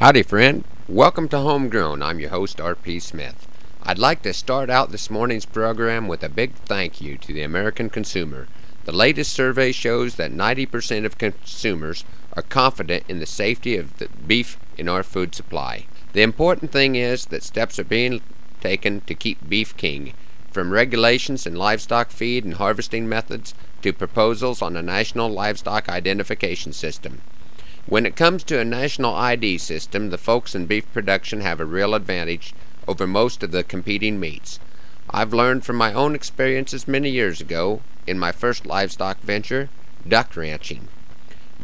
Howdy, 0.00 0.22
friend. 0.22 0.62
Welcome 0.86 1.28
to 1.30 1.40
Homegrown. 1.40 2.04
I'm 2.04 2.20
your 2.20 2.30
host, 2.30 2.60
R.P. 2.60 3.00
Smith. 3.00 3.48
I'd 3.82 3.98
like 3.98 4.22
to 4.22 4.32
start 4.32 4.70
out 4.70 4.92
this 4.92 5.10
morning's 5.10 5.44
program 5.44 6.06
with 6.06 6.22
a 6.22 6.28
big 6.28 6.54
thank 6.54 7.00
you 7.00 7.18
to 7.18 7.32
the 7.32 7.42
American 7.42 7.90
consumer. 7.90 8.46
The 8.84 8.92
latest 8.92 9.32
survey 9.32 9.72
shows 9.72 10.14
that 10.14 10.30
90% 10.30 11.04
of 11.04 11.18
consumers 11.18 12.04
are 12.34 12.42
confident 12.42 13.06
in 13.08 13.18
the 13.18 13.26
safety 13.26 13.76
of 13.76 13.98
the 13.98 14.06
beef 14.24 14.56
in 14.76 14.88
our 14.88 15.02
food 15.02 15.34
supply. 15.34 15.86
The 16.12 16.22
important 16.22 16.70
thing 16.70 16.94
is 16.94 17.26
that 17.26 17.42
steps 17.42 17.80
are 17.80 17.84
being 17.84 18.20
taken 18.60 19.00
to 19.00 19.14
keep 19.16 19.48
beef 19.48 19.76
king, 19.76 20.14
from 20.52 20.70
regulations 20.70 21.44
in 21.44 21.56
livestock 21.56 22.10
feed 22.10 22.44
and 22.44 22.54
harvesting 22.54 23.08
methods 23.08 23.52
to 23.82 23.92
proposals 23.92 24.62
on 24.62 24.76
a 24.76 24.82
national 24.82 25.28
livestock 25.28 25.88
identification 25.88 26.72
system. 26.72 27.20
When 27.88 28.04
it 28.04 28.16
comes 28.16 28.44
to 28.44 28.60
a 28.60 28.66
national 28.66 29.14
ID 29.14 29.56
system, 29.56 30.10
the 30.10 30.18
folks 30.18 30.54
in 30.54 30.66
beef 30.66 30.84
production 30.92 31.40
have 31.40 31.58
a 31.58 31.64
real 31.64 31.94
advantage 31.94 32.52
over 32.86 33.06
most 33.06 33.42
of 33.42 33.50
the 33.50 33.64
competing 33.64 34.20
meats. 34.20 34.60
I've 35.08 35.32
learned 35.32 35.64
from 35.64 35.76
my 35.76 35.94
own 35.94 36.14
experiences 36.14 36.86
many 36.86 37.08
years 37.08 37.40
ago 37.40 37.80
in 38.06 38.18
my 38.18 38.30
first 38.30 38.66
livestock 38.66 39.20
venture, 39.20 39.70
duck 40.06 40.36
ranching. 40.36 40.88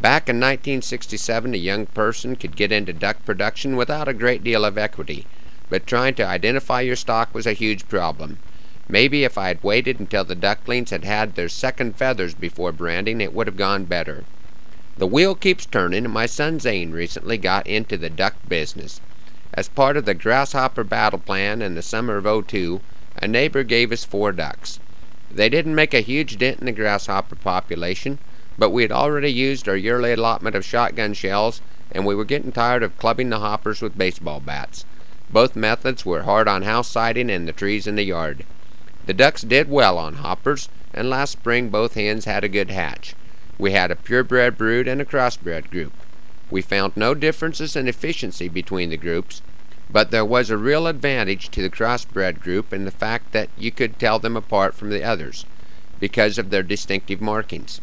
Back 0.00 0.30
in 0.30 0.36
1967, 0.36 1.52
a 1.52 1.58
young 1.58 1.84
person 1.84 2.36
could 2.36 2.56
get 2.56 2.72
into 2.72 2.94
duck 2.94 3.22
production 3.26 3.76
without 3.76 4.08
a 4.08 4.14
great 4.14 4.42
deal 4.42 4.64
of 4.64 4.78
equity, 4.78 5.26
but 5.68 5.86
trying 5.86 6.14
to 6.14 6.26
identify 6.26 6.80
your 6.80 6.96
stock 6.96 7.34
was 7.34 7.46
a 7.46 7.52
huge 7.52 7.86
problem. 7.86 8.38
Maybe 8.88 9.24
if 9.24 9.36
I 9.36 9.48
had 9.48 9.62
waited 9.62 10.00
until 10.00 10.24
the 10.24 10.34
ducklings 10.34 10.88
had 10.88 11.04
had 11.04 11.34
their 11.34 11.50
second 11.50 11.96
feathers 11.96 12.32
before 12.32 12.72
branding, 12.72 13.20
it 13.20 13.34
would 13.34 13.46
have 13.46 13.58
gone 13.58 13.84
better. 13.84 14.24
The 14.96 15.08
wheel 15.08 15.34
keeps 15.34 15.66
turning, 15.66 16.04
and 16.04 16.14
my 16.14 16.26
son 16.26 16.60
Zane 16.60 16.92
recently 16.92 17.36
got 17.36 17.66
into 17.66 17.96
the 17.96 18.08
duck 18.08 18.36
business. 18.48 19.00
As 19.52 19.68
part 19.68 19.96
of 19.96 20.04
the 20.04 20.14
grasshopper 20.14 20.84
battle 20.84 21.18
plan 21.18 21.62
in 21.62 21.74
the 21.74 21.82
summer 21.82 22.16
of 22.16 22.46
'02, 22.46 22.80
a 23.16 23.26
neighbor 23.26 23.64
gave 23.64 23.90
us 23.90 24.04
four 24.04 24.30
ducks. 24.30 24.78
They 25.32 25.48
didn't 25.48 25.74
make 25.74 25.94
a 25.94 26.00
huge 26.00 26.38
dent 26.38 26.60
in 26.60 26.66
the 26.66 26.72
grasshopper 26.72 27.34
population, 27.34 28.20
but 28.56 28.70
we 28.70 28.82
had 28.82 28.92
already 28.92 29.32
used 29.32 29.68
our 29.68 29.76
yearly 29.76 30.12
allotment 30.12 30.54
of 30.54 30.64
shotgun 30.64 31.12
shells, 31.12 31.60
and 31.90 32.06
we 32.06 32.14
were 32.14 32.24
getting 32.24 32.52
tired 32.52 32.84
of 32.84 32.96
clubbing 32.96 33.30
the 33.30 33.40
hoppers 33.40 33.82
with 33.82 33.98
baseball 33.98 34.38
bats. 34.38 34.84
Both 35.28 35.56
methods 35.56 36.06
were 36.06 36.22
hard 36.22 36.46
on 36.46 36.62
house 36.62 36.88
siding 36.88 37.30
and 37.30 37.48
the 37.48 37.52
trees 37.52 37.88
in 37.88 37.96
the 37.96 38.04
yard. 38.04 38.44
The 39.06 39.14
ducks 39.14 39.42
did 39.42 39.68
well 39.68 39.98
on 39.98 40.14
hoppers, 40.14 40.68
and 40.92 41.10
last 41.10 41.32
spring 41.32 41.68
both 41.68 41.94
hens 41.94 42.26
had 42.26 42.44
a 42.44 42.48
good 42.48 42.70
hatch. 42.70 43.16
We 43.58 43.72
had 43.72 43.90
a 43.90 43.96
purebred 43.96 44.58
brood 44.58 44.88
and 44.88 45.00
a 45.00 45.04
crossbred 45.04 45.70
group. 45.70 45.92
We 46.50 46.62
found 46.62 46.96
no 46.96 47.14
differences 47.14 47.76
in 47.76 47.88
efficiency 47.88 48.48
between 48.48 48.90
the 48.90 48.96
groups, 48.96 49.42
but 49.90 50.10
there 50.10 50.24
was 50.24 50.50
a 50.50 50.56
real 50.56 50.86
advantage 50.86 51.50
to 51.50 51.62
the 51.62 51.70
crossbred 51.70 52.40
group 52.40 52.72
in 52.72 52.84
the 52.84 52.90
fact 52.90 53.32
that 53.32 53.50
you 53.56 53.70
could 53.70 53.98
tell 53.98 54.18
them 54.18 54.36
apart 54.36 54.74
from 54.74 54.90
the 54.90 55.02
others 55.02 55.46
because 56.00 56.38
of 56.38 56.50
their 56.50 56.62
distinctive 56.62 57.20
markings. 57.20 57.80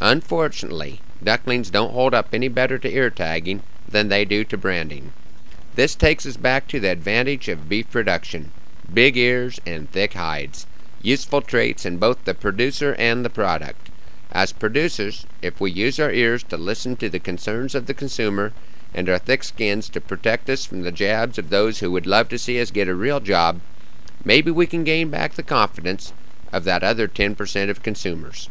Unfortunately, 0.00 1.00
ducklings 1.22 1.70
don't 1.70 1.92
hold 1.92 2.14
up 2.14 2.28
any 2.32 2.48
better 2.48 2.78
to 2.78 2.92
ear 2.92 3.10
tagging 3.10 3.62
than 3.86 4.08
they 4.08 4.24
do 4.24 4.44
to 4.44 4.56
branding. 4.56 5.12
This 5.74 5.94
takes 5.94 6.26
us 6.26 6.36
back 6.36 6.66
to 6.68 6.80
the 6.80 6.90
advantage 6.90 7.48
of 7.48 7.68
beef 7.68 7.90
production 7.90 8.52
big 8.92 9.16
ears, 9.16 9.60
and 9.66 9.90
thick 9.90 10.14
hides, 10.14 10.66
useful 11.02 11.40
traits 11.40 11.86
in 11.86 11.98
both 11.98 12.24
the 12.24 12.34
producer 12.34 12.94
and 12.98 13.24
the 13.24 13.30
product. 13.30 13.89
As 14.32 14.52
producers, 14.52 15.26
if 15.42 15.60
we 15.60 15.72
use 15.72 15.98
our 15.98 16.12
ears 16.12 16.42
to 16.44 16.56
listen 16.56 16.96
to 16.96 17.08
the 17.08 17.18
concerns 17.18 17.74
of 17.74 17.86
the 17.86 17.94
consumer 17.94 18.52
and 18.94 19.08
our 19.08 19.18
thick 19.18 19.42
skins 19.42 19.88
to 19.88 20.00
protect 20.00 20.48
us 20.48 20.64
from 20.64 20.82
the 20.82 20.92
jabs 20.92 21.38
of 21.38 21.50
those 21.50 21.80
who 21.80 21.90
would 21.90 22.06
love 22.06 22.28
to 22.28 22.38
see 22.38 22.60
us 22.60 22.70
get 22.70 22.88
a 22.88 22.94
real 22.94 23.20
job, 23.20 23.60
maybe 24.24 24.50
we 24.50 24.66
can 24.66 24.84
gain 24.84 25.10
back 25.10 25.34
the 25.34 25.42
confidence 25.42 26.12
of 26.52 26.64
that 26.64 26.82
other 26.82 27.08
10% 27.08 27.70
of 27.70 27.82
consumers. 27.82 28.48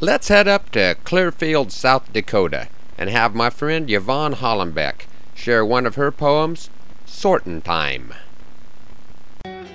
Let's 0.00 0.28
head 0.28 0.46
up 0.46 0.70
to 0.70 0.96
Clearfield, 1.04 1.72
South 1.72 2.12
Dakota, 2.12 2.68
and 2.96 3.10
have 3.10 3.34
my 3.34 3.50
friend 3.50 3.90
Yvonne 3.90 4.34
Hollenbeck 4.34 5.06
share 5.34 5.64
one 5.64 5.86
of 5.86 5.94
her 5.94 6.10
poems, 6.10 6.70
Sortin' 7.06 7.62
Time. 7.62 8.14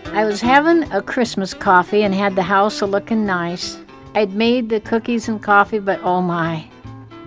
I 0.05 0.25
was 0.25 0.41
having 0.41 0.91
a 0.91 1.01
Christmas 1.01 1.53
coffee 1.53 2.03
and 2.03 2.13
had 2.13 2.35
the 2.35 2.43
house 2.43 2.81
a 2.81 2.85
looking 2.85 3.25
nice. 3.25 3.82
I'd 4.15 4.33
made 4.33 4.69
the 4.69 4.79
cookies 4.79 5.27
and 5.27 5.41
coffee, 5.41 5.79
but 5.79 5.99
oh 6.03 6.21
my, 6.21 6.67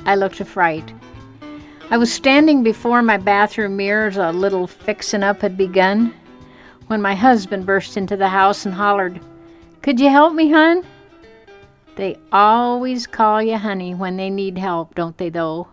I 0.05 0.15
looked 0.15 0.41
a 0.41 0.45
fright. 0.45 0.93
I 1.91 1.99
was 1.99 2.13
standing 2.13 2.63
before 2.63 3.03
my 3.03 3.17
bathroom 3.17 3.77
mirrors, 3.77 4.17
a 4.17 4.31
little 4.31 4.69
fixin' 4.69 5.25
up 5.25 5.41
had 5.41 5.57
begun, 5.57 6.15
when 6.87 7.03
my 7.03 7.17
husband 7.17 7.67
burst 7.67 7.97
into 7.97 8.17
the 8.17 8.29
house 8.29 8.65
and 8.65 8.75
hollered, 8.75 9.21
Could 9.83 9.99
you 9.99 10.11
help 10.11 10.35
me, 10.35 10.51
hun? 10.51 10.85
They 11.97 12.19
always 12.31 13.09
call 13.09 13.43
you 13.43 13.57
honey 13.57 13.95
when 13.95 14.17
they 14.17 14.31
need 14.31 14.57
help, 14.57 14.95
don't 14.95 15.19
they, 15.19 15.29
though? 15.29 15.67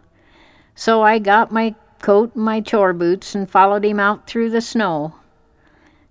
So 0.73 1.03
I 1.03 1.19
got 1.19 1.51
my 1.51 1.75
coat 2.01 2.33
and 2.33 2.43
my 2.43 2.59
chore 2.59 2.93
boots 2.93 3.35
and 3.35 3.47
followed 3.47 3.85
him 3.85 3.99
out 3.99 4.25
through 4.25 4.49
the 4.49 4.61
snow. 4.61 5.13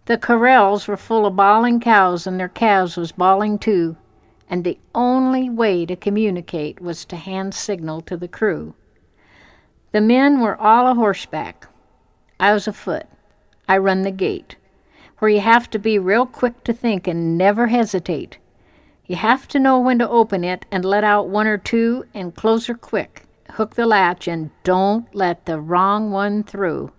The 0.05 0.19
corrals 0.19 0.87
were 0.87 0.97
full 0.97 1.27
of 1.27 1.35
bawling 1.35 1.81
cows, 1.81 2.27
and 2.27 2.39
their 2.39 2.49
calves 2.49 2.97
was 2.97 3.11
bawling 3.11 3.59
too, 3.59 3.97
and 4.53 4.65
the 4.65 4.79
only 4.95 5.49
way 5.49 5.87
to 5.87 5.97
communicate 5.97 6.79
was 6.79 7.07
to 7.07 7.17
hand 7.17 7.55
signal 7.55 8.03
to 8.03 8.19
the 8.19 8.29
crew. 8.29 8.75
The 9.93 10.03
men 10.03 10.41
were 10.41 10.61
all 10.61 10.87
a 10.87 10.95
horseback. 10.95 11.67
I 12.39 12.53
was 12.53 12.69
afoot. 12.69 13.05
I 13.67 13.79
run 13.79 14.03
the 14.03 14.11
gate, 14.11 14.57
where 15.19 15.31
you 15.31 15.41
have 15.41 15.71
to 15.71 15.79
be 15.79 15.99
real 15.99 16.27
quick 16.27 16.65
to 16.65 16.75
think 16.75 17.09
and 17.09 17.39
never 17.39 17.69
hesitate. 17.69 18.37
You 19.07 19.17
have 19.17 19.49
to 19.49 19.59
know 19.59 19.81
when 19.81 19.99
to 20.01 20.09
open 20.09 20.45
it 20.45 20.67
and 20.71 20.85
let 20.85 21.03
out 21.03 21.29
one 21.31 21.47
or 21.47 21.57
two 21.57 22.05
and 22.13 22.35
close 22.35 22.67
her 22.67 22.75
quick. 22.75 23.23
Hook 23.53 23.75
the 23.75 23.87
latch 23.87 24.29
and 24.29 24.51
don't 24.65 25.13
let 25.15 25.47
the 25.47 25.59
wrong 25.59 26.11
one 26.11 26.43
through. 26.43 26.93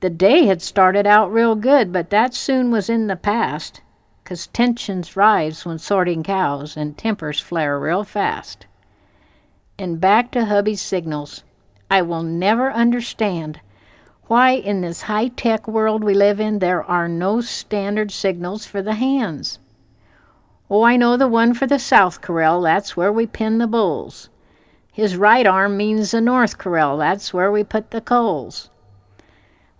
The 0.00 0.08
day 0.08 0.46
had 0.46 0.62
started 0.62 1.06
out 1.06 1.30
real 1.30 1.54
good, 1.54 1.92
but 1.92 2.08
that 2.08 2.32
soon 2.32 2.70
was 2.70 2.88
in 2.88 3.08
the 3.08 3.16
past, 3.16 3.82
'cause 4.30 4.46
tensions 4.46 5.16
rise 5.16 5.66
when 5.66 5.76
sorting 5.76 6.22
cows 6.22 6.76
and 6.76 6.96
tempers 6.96 7.40
flare 7.40 7.80
real 7.80 8.04
fast. 8.04 8.64
And 9.76 10.00
back 10.00 10.30
to 10.30 10.44
hubby's 10.44 10.80
signals. 10.80 11.42
I 11.90 12.02
will 12.02 12.22
never 12.22 12.70
understand 12.70 13.58
why 14.28 14.52
in 14.52 14.82
this 14.82 15.02
high-tech 15.02 15.66
world 15.66 16.04
we 16.04 16.14
live 16.14 16.38
in 16.38 16.60
there 16.60 16.84
are 16.84 17.08
no 17.08 17.40
standard 17.40 18.12
signals 18.12 18.64
for 18.64 18.80
the 18.80 18.94
hands. 18.94 19.58
Oh, 20.70 20.84
I 20.84 20.96
know 20.96 21.16
the 21.16 21.26
one 21.26 21.52
for 21.52 21.66
the 21.66 21.80
south 21.80 22.20
corral, 22.20 22.62
that's 22.62 22.96
where 22.96 23.12
we 23.12 23.26
pin 23.26 23.58
the 23.58 23.66
bulls. 23.66 24.28
His 24.92 25.16
right 25.16 25.44
arm 25.44 25.76
means 25.76 26.12
the 26.12 26.20
north 26.20 26.56
corral, 26.56 26.98
that's 26.98 27.34
where 27.34 27.50
we 27.50 27.64
put 27.64 27.90
the 27.90 28.00
coals. 28.00 28.70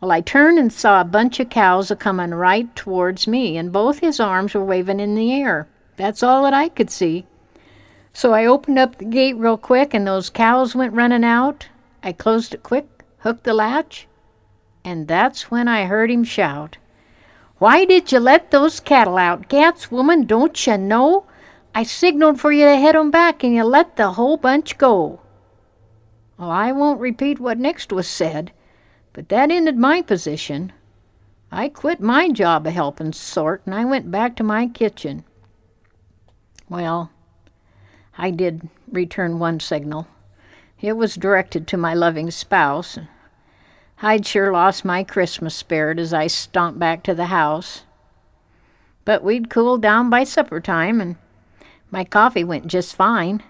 Well, 0.00 0.10
I 0.10 0.22
turned 0.22 0.58
and 0.58 0.72
saw 0.72 1.00
a 1.00 1.04
bunch 1.04 1.40
of 1.40 1.50
cows 1.50 1.90
a 1.90 1.96
comin' 1.96 2.32
right 2.32 2.74
towards 2.74 3.28
me, 3.28 3.58
and 3.58 3.70
both 3.70 3.98
his 3.98 4.18
arms 4.18 4.54
were 4.54 4.64
waving 4.64 4.98
in 4.98 5.14
the 5.14 5.32
air. 5.32 5.68
That's 5.96 6.22
all 6.22 6.44
that 6.44 6.54
I 6.54 6.70
could 6.70 6.90
see. 6.90 7.26
So 8.14 8.32
I 8.32 8.46
opened 8.46 8.78
up 8.78 8.96
the 8.96 9.04
gate 9.04 9.36
real 9.36 9.58
quick, 9.58 9.92
and 9.92 10.06
those 10.06 10.30
cows 10.30 10.74
went 10.74 10.94
running 10.94 11.22
out. 11.22 11.68
I 12.02 12.12
closed 12.12 12.54
it 12.54 12.62
quick, 12.62 13.04
hooked 13.18 13.44
the 13.44 13.52
latch, 13.52 14.08
and 14.84 15.06
that's 15.06 15.50
when 15.50 15.68
I 15.68 15.84
heard 15.84 16.10
him 16.10 16.24
shout, 16.24 16.78
Why 17.58 17.84
did 17.84 18.10
you 18.10 18.20
let 18.20 18.50
those 18.50 18.80
cattle 18.80 19.18
out? 19.18 19.50
Gats, 19.50 19.90
woman, 19.90 20.24
don't 20.24 20.66
you 20.66 20.78
know? 20.78 21.26
I 21.74 21.82
signaled 21.82 22.40
for 22.40 22.50
you 22.50 22.64
to 22.64 22.76
head 22.78 22.96
'em 22.96 23.10
back, 23.10 23.44
and 23.44 23.54
you 23.54 23.64
let 23.64 23.96
the 23.96 24.12
whole 24.12 24.38
bunch 24.38 24.78
go. 24.78 25.20
Well, 26.38 26.50
I 26.50 26.72
won't 26.72 27.00
repeat 27.00 27.38
what 27.38 27.58
next 27.58 27.92
was 27.92 28.08
said. 28.08 28.52
But 29.12 29.28
that 29.28 29.50
ended 29.50 29.76
my 29.76 30.02
position. 30.02 30.72
I 31.50 31.68
quit 31.68 32.00
my 32.00 32.30
job 32.30 32.66
of 32.66 32.72
helping 32.72 33.12
sort 33.12 33.62
and 33.66 33.74
I 33.74 33.84
went 33.84 34.10
back 34.10 34.36
to 34.36 34.44
my 34.44 34.68
kitchen. 34.68 35.24
Well, 36.68 37.10
I 38.16 38.30
did 38.30 38.68
return 38.90 39.38
one 39.38 39.58
signal. 39.58 40.06
It 40.80 40.92
was 40.92 41.16
directed 41.16 41.66
to 41.68 41.76
my 41.76 41.94
loving 41.94 42.30
spouse. 42.30 42.98
I'd 44.00 44.24
sure 44.24 44.52
lost 44.52 44.84
my 44.84 45.04
Christmas 45.04 45.54
spirit 45.54 45.98
as 45.98 46.14
I 46.14 46.28
stomped 46.28 46.78
back 46.78 47.02
to 47.02 47.14
the 47.14 47.26
house. 47.26 47.82
But 49.04 49.24
we'd 49.24 49.50
cooled 49.50 49.82
down 49.82 50.08
by 50.08 50.24
supper 50.24 50.60
time, 50.60 51.00
and 51.00 51.16
my 51.90 52.04
coffee 52.04 52.44
went 52.44 52.68
just 52.68 52.94
fine. 52.94 53.42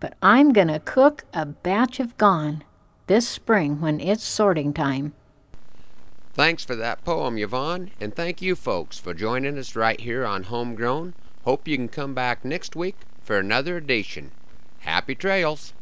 But 0.00 0.14
I'm 0.22 0.52
going 0.52 0.68
to 0.68 0.80
cook 0.80 1.24
a 1.34 1.44
batch 1.46 2.00
of 2.00 2.16
gone 2.16 2.64
this 3.10 3.26
spring 3.26 3.80
when 3.80 3.98
it's 3.98 4.22
sorting 4.22 4.72
time. 4.72 5.12
Thanks 6.32 6.64
for 6.64 6.76
that 6.76 7.04
poem, 7.04 7.38
Yvonne, 7.38 7.90
and 8.00 8.14
thank 8.14 8.40
you 8.40 8.54
folks 8.54 9.00
for 9.00 9.12
joining 9.14 9.58
us 9.58 9.74
right 9.74 10.00
here 10.00 10.24
on 10.24 10.44
Homegrown. 10.44 11.14
Hope 11.44 11.66
you 11.66 11.76
can 11.76 11.88
come 11.88 12.14
back 12.14 12.44
next 12.44 12.76
week 12.76 12.94
for 13.20 13.36
another 13.36 13.76
edition. 13.76 14.30
Happy 14.82 15.16
trails! 15.16 15.72